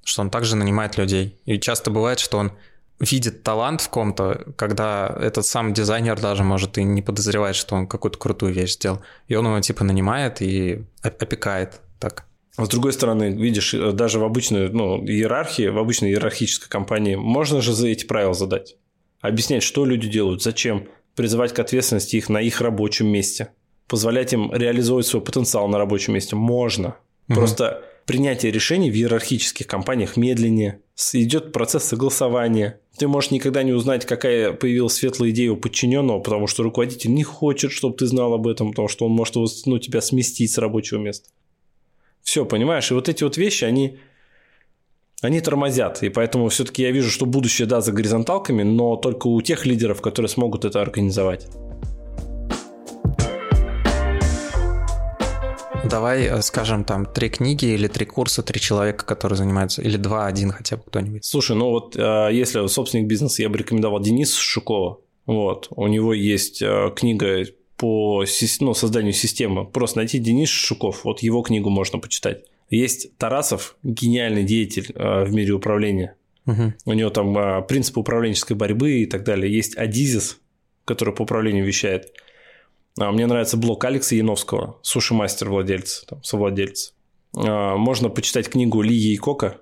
что 0.04 0.24
он 0.24 0.32
также 0.32 0.56
нанимает 0.56 0.98
людей. 0.98 1.36
И 1.46 1.60
часто 1.60 1.92
бывает, 1.92 2.20
что 2.20 2.40
он 2.40 2.54
видит 3.00 3.44
талант 3.44 3.82
в 3.82 3.90
ком-то, 3.90 4.46
когда 4.56 5.16
этот 5.20 5.46
сам 5.46 5.74
дизайнер 5.74 6.20
даже 6.20 6.44
может 6.44 6.78
и 6.78 6.84
не 6.84 7.02
подозревать, 7.02 7.56
что 7.56 7.76
он 7.76 7.88
какую-то 7.88 8.18
крутую 8.18 8.54
вещь 8.54 8.74
сделал. 8.74 9.02
И 9.28 9.36
он 9.36 9.46
его 9.46 9.60
типа 9.60 9.84
нанимает 9.84 10.42
и 10.42 10.84
опекает 11.02 11.82
так. 12.00 12.26
А 12.58 12.66
с 12.66 12.70
другой 12.70 12.92
стороны, 12.92 13.30
видишь, 13.30 13.74
э, 13.76 13.92
даже 13.92 14.20
в 14.20 14.24
обычной 14.24 14.70
ну, 14.70 15.04
иерархии, 15.06 15.68
в 15.68 15.78
обычной 15.78 16.10
иерархической 16.10 16.70
компании 16.70 17.16
можно 17.16 17.62
же 17.62 17.74
за 17.74 17.88
эти 17.88 18.06
правила 18.06 18.34
задать. 18.34 18.78
Объяснять, 19.22 19.62
что 19.62 19.86
люди 19.86 20.10
делают, 20.10 20.42
зачем, 20.42 20.88
призывать 21.16 21.54
к 21.54 21.60
ответственности 21.60 22.16
их 22.16 22.30
на 22.30 22.42
их 22.42 22.60
рабочем 22.62 23.08
месте, 23.08 23.50
позволять 23.88 24.34
им 24.34 24.52
реализовывать 24.52 25.06
свой 25.06 25.22
потенциал 25.22 25.68
на 25.68 25.78
рабочем 25.78 26.14
месте. 26.14 26.36
Можно. 26.36 26.96
Угу. 27.30 27.36
Просто 27.36 27.84
принятие 28.08 28.52
решений 28.52 28.90
в 28.90 28.96
иерархических 28.96 29.68
компаниях 29.68 30.18
медленнее, 30.18 30.80
идет 31.14 31.52
процесс 31.52 31.84
согласования. 31.84 32.80
Ты 32.98 33.08
можешь 33.08 33.32
никогда 33.32 33.62
не 33.62 33.74
узнать, 33.74 34.06
какая 34.06 34.54
появилась 34.54 34.94
светлая 34.94 35.30
идея 35.30 35.52
у 35.52 35.58
подчиненного, 35.58 36.20
потому 36.20 36.48
что 36.48 36.64
руководитель 36.64 37.14
не 37.14 37.24
хочет, 37.24 37.72
чтобы 37.72 37.96
ты 37.96 38.08
знал 38.08 38.34
об 38.34 38.48
этом, 38.48 38.72
потому 38.72 38.88
что 38.88 39.06
он 39.06 39.12
может 39.12 39.36
ну, 39.66 39.78
тебя 39.78 40.02
сместить 40.02 40.52
с 40.52 40.58
рабочего 40.58 40.98
места. 40.98 41.30
Все, 42.24 42.44
понимаешь? 42.44 42.90
И 42.90 42.94
вот 42.96 43.08
эти 43.08 43.24
вот 43.24 43.38
вещи, 43.38 43.66
они, 43.66 44.00
они 45.22 45.42
тормозят. 45.42 46.02
И 46.02 46.10
поэтому 46.10 46.50
все-таки 46.50 46.82
я 46.82 46.92
вижу, 46.92 47.12
что 47.12 47.28
будущее, 47.28 47.68
да, 47.68 47.82
за 47.82 47.92
горизонталками, 47.92 48.64
но 48.64 48.96
только 48.96 49.28
у 49.28 49.40
тех 49.42 49.66
лидеров, 49.68 50.02
которые 50.02 50.30
смогут 50.30 50.66
это 50.66 50.82
организовать. 50.82 51.48
Давай 55.90 56.24
э, 56.24 56.42
скажем 56.42 56.84
там 56.84 57.06
три 57.06 57.30
книги 57.30 57.66
или 57.66 57.88
три 57.88 58.06
курса, 58.06 58.44
три 58.44 58.60
человека, 58.60 59.06
которые 59.06 59.38
занимаются, 59.38 59.82
или 59.82 59.98
два, 59.98 60.28
один 60.28 60.52
хотя 60.52 60.78
бы 60.78 60.84
кто-нибудь. 60.86 61.24
Слушай, 61.24 61.56
ну 61.56 61.70
вот 61.70 61.96
э, 61.96 62.30
если 62.32 62.66
собственник 62.68 63.08
бизнеса, 63.08 63.42
я 63.42 63.50
бы 63.50 63.58
рекомендовал 63.58 64.02
Денис 64.02 64.36
Шукова. 64.36 65.00
Вот, 65.26 65.68
у 65.72 65.88
него 65.88 66.14
есть 66.14 66.62
э, 66.62 66.92
книга 66.96 67.46
по 67.78 68.24
ну, 68.60 68.74
созданию 68.74 69.14
системы. 69.14 69.66
Просто 69.66 70.00
найти 70.00 70.20
Денис 70.20 70.50
Шуков, 70.50 71.04
вот 71.04 71.22
его 71.22 71.42
книгу 71.42 71.70
можно 71.70 72.00
почитать. 72.00 72.44
Есть 72.70 73.18
Тарасов, 73.18 73.78
гениальный 73.84 74.44
деятель 74.44 74.92
в 74.94 75.32
мире 75.32 75.54
управления. 75.54 76.16
Угу. 76.48 76.74
У 76.86 76.94
него 76.94 77.10
там 77.12 77.66
принципы 77.66 78.02
управленческой 78.02 78.58
борьбы 78.58 79.04
и 79.04 79.06
так 79.06 79.24
далее. 79.24 79.54
Есть 79.54 79.78
Адизис, 79.78 80.40
который 80.86 81.14
по 81.14 81.22
управлению 81.22 81.66
вещает. 81.66 82.12
А, 83.00 83.12
мне 83.12 83.28
нравится 83.28 83.58
блог 83.58 83.84
Алекса 83.86 84.16
Яновского, 84.16 84.80
суши-мастер 84.82 85.50
владельца, 85.50 86.06
там, 86.08 86.24
совладелец. 86.24 86.94
А, 87.36 87.78
можно 87.78 88.10
почитать 88.10 88.50
книгу 88.50 88.82
Ли 88.82 88.96
Ейкока. 88.96 89.58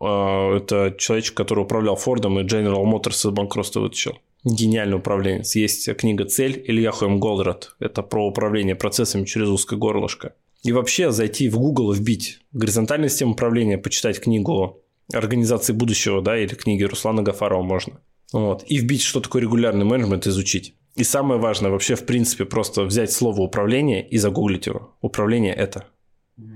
А, 0.00 0.56
это 0.56 0.94
человечек, 0.98 1.36
который 1.36 1.60
управлял 1.60 1.96
Фордом 1.96 2.38
и 2.40 2.44
General 2.44 2.84
Motors 2.84 3.28
из 3.28 3.30
банкротства 3.30 3.80
вытащил. 3.80 4.18
Гениальный 4.44 4.96
управленец. 4.96 5.54
Есть 5.54 5.94
книга 5.96 6.26
«Цель» 6.26 6.62
Илья 6.66 6.90
Хоем 6.90 7.18
Голдрат. 7.18 7.76
Это 7.80 8.02
про 8.02 8.26
управление 8.26 8.74
процессами 8.74 9.24
через 9.24 9.48
узкое 9.48 9.78
горлышко. 9.78 10.34
И 10.62 10.72
вообще 10.72 11.10
зайти 11.12 11.48
в 11.48 11.58
Google 11.58 11.92
и 11.92 11.96
вбить 11.96 12.40
горизонтальная 12.52 13.08
система 13.08 13.32
управления, 13.32 13.78
почитать 13.78 14.20
книгу 14.20 14.82
организации 15.12 15.72
будущего, 15.72 16.22
да, 16.22 16.38
или 16.38 16.54
книги 16.54 16.82
Руслана 16.82 17.22
Гафарова 17.22 17.62
можно. 17.62 18.00
Вот. 18.32 18.64
И 18.66 18.78
вбить, 18.78 19.02
что 19.02 19.20
такое 19.20 19.42
регулярный 19.42 19.84
менеджмент, 19.84 20.26
изучить. 20.26 20.74
И 20.94 21.02
самое 21.02 21.40
важное, 21.40 21.70
вообще, 21.70 21.96
в 21.96 22.06
принципе, 22.06 22.44
просто 22.44 22.84
взять 22.84 23.10
слово 23.10 23.40
управление 23.40 24.06
и 24.08 24.16
загуглить 24.16 24.66
его. 24.66 24.94
Управление 25.00 25.54
это. 25.54 25.86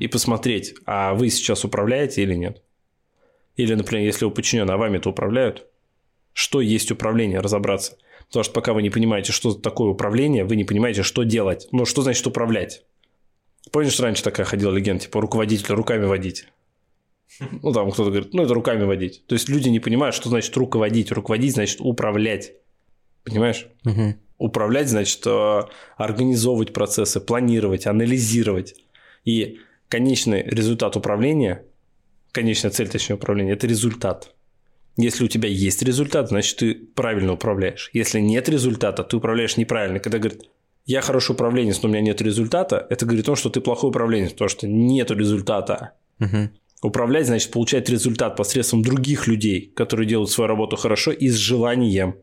И 0.00 0.08
посмотреть, 0.08 0.74
а 0.86 1.14
вы 1.14 1.30
сейчас 1.30 1.64
управляете 1.64 2.22
или 2.22 2.34
нет. 2.34 2.62
Или, 3.56 3.74
например, 3.74 4.06
если 4.06 4.24
у 4.24 4.30
подчиненного, 4.30 4.74
а 4.74 4.78
вами 4.78 4.98
это 4.98 5.08
управляют, 5.08 5.66
что 6.32 6.60
есть 6.60 6.92
управление, 6.92 7.40
разобраться. 7.40 7.98
Потому 8.28 8.44
что 8.44 8.52
пока 8.52 8.72
вы 8.72 8.82
не 8.82 8.90
понимаете, 8.90 9.32
что 9.32 9.54
такое 9.54 9.88
управление, 9.88 10.44
вы 10.44 10.54
не 10.54 10.64
понимаете, 10.64 11.02
что 11.02 11.24
делать. 11.24 11.66
Ну, 11.72 11.84
что 11.84 12.02
значит 12.02 12.26
управлять? 12.26 12.84
Помнишь, 13.72 13.98
раньше 13.98 14.22
такая 14.22 14.46
ходила 14.46 14.72
легенда, 14.72 15.04
типа 15.04 15.20
руководитель 15.20 15.74
руками 15.74 16.04
водить? 16.04 16.46
Ну, 17.62 17.72
там 17.72 17.90
кто-то 17.90 18.10
говорит, 18.10 18.34
ну, 18.34 18.42
это 18.42 18.54
руками 18.54 18.84
водить. 18.84 19.24
То 19.26 19.34
есть 19.34 19.48
люди 19.48 19.68
не 19.68 19.80
понимают, 19.80 20.14
что 20.14 20.28
значит 20.28 20.56
руководить. 20.56 21.10
Руководить 21.12 21.54
значит 21.54 21.78
управлять. 21.80 22.52
Понимаешь? 23.30 23.66
Угу. 23.84 24.14
Управлять 24.38 24.88
значит 24.88 25.26
э, 25.26 25.62
организовывать 25.96 26.72
процессы, 26.72 27.20
планировать, 27.20 27.86
анализировать. 27.86 28.74
И 29.24 29.58
конечный 29.88 30.42
результат 30.42 30.96
управления, 30.96 31.64
конечная 32.32 32.70
цель, 32.70 32.88
точнее, 32.88 33.16
управления– 33.16 33.52
это 33.54 33.66
результат. 33.66 34.34
Если 34.96 35.24
у 35.24 35.28
тебя 35.28 35.48
есть 35.48 35.82
результат, 35.82 36.28
значит, 36.28 36.56
ты 36.56 36.74
правильно 36.74 37.32
управляешь. 37.32 37.90
Если 37.92 38.20
нет 38.20 38.48
результата, 38.48 39.04
ты 39.04 39.16
управляешь 39.16 39.56
неправильно. 39.56 40.00
Когда 40.00 40.18
говорит, 40.18 40.48
я 40.86 41.02
хороший 41.02 41.32
управленец, 41.32 41.82
но 41.82 41.88
у 41.88 41.92
меня 41.92 42.00
нет 42.00 42.22
результата, 42.22 42.86
это 42.90 43.04
говорит 43.04 43.24
о 43.24 43.26
том, 43.26 43.36
что 43.36 43.50
ты 43.50 43.60
плохой 43.60 43.90
управленец, 43.90 44.32
потому 44.32 44.48
что 44.48 44.66
нет 44.66 45.10
результата. 45.10 45.92
Угу. 46.18 46.50
Управлять 46.82 47.26
значит 47.26 47.50
получать 47.50 47.88
результат 47.88 48.36
посредством 48.36 48.82
других 48.82 49.26
людей, 49.26 49.72
которые 49.76 50.08
делают 50.08 50.30
свою 50.30 50.48
работу 50.48 50.76
хорошо 50.76 51.12
и 51.12 51.28
с 51.28 51.34
желанием. 51.34 52.16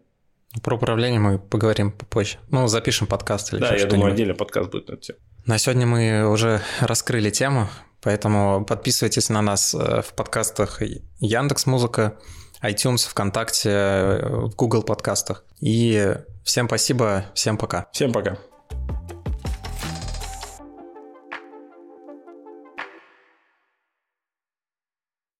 Про 0.63 0.75
управление 0.75 1.19
мы 1.19 1.39
поговорим 1.39 1.91
попозже. 1.91 2.38
Ну, 2.50 2.67
запишем 2.67 3.07
подкаст 3.07 3.53
или 3.53 3.62
Да, 3.62 3.75
я 3.75 3.85
думаю, 3.85 4.13
отдельный 4.13 4.35
подкаст 4.35 4.71
будет 4.71 4.88
на 4.88 4.93
эту 4.93 5.01
тему. 5.01 5.19
На 5.45 5.57
сегодня 5.57 5.85
мы 5.85 6.27
уже 6.27 6.62
раскрыли 6.79 7.29
тему, 7.29 7.67
поэтому 8.01 8.65
подписывайтесь 8.65 9.29
на 9.29 9.41
нас 9.41 9.75
э, 9.75 10.01
в 10.01 10.13
подкастах 10.13 10.81
Яндекс 11.19 11.65
Музыка, 11.65 12.17
iTunes, 12.63 13.07
ВКонтакте, 13.07 13.69
э, 13.69 14.29
в 14.47 14.55
Google 14.55 14.83
подкастах. 14.83 15.45
И 15.59 16.15
всем 16.43 16.67
спасибо, 16.67 17.25
всем 17.33 17.57
пока. 17.57 17.88
Всем 17.91 18.12
пока. 18.12 18.38